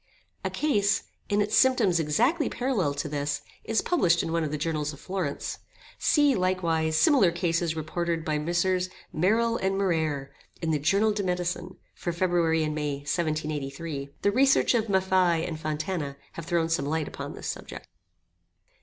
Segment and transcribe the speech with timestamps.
[0.17, 4.49] [*]* A case, in its symptoms exactly parallel to this, is published in one of
[4.49, 5.59] the Journals of Florence.
[5.99, 8.89] See, likewise, similar cases reported by Messrs.
[9.13, 14.09] Merille and Muraire, in the "Journal de Medicine," for February and May, 1783.
[14.23, 17.87] The researches of Maffei and Fontana have thrown some light upon this subject.